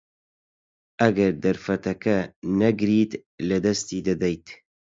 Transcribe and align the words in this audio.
ئەگەر 1.01 1.31
دەرفەتەکە 1.43 2.17
نەگریت، 2.61 3.11
لەدەستی 3.49 4.05
دەدەیت. 4.07 4.47